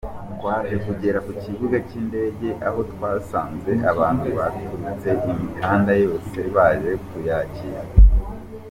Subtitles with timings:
[0.33, 7.81] Twaje kugera ku kibuga cy’indege aho twasanze abantu baturutse imihanda yose baje kuyakira.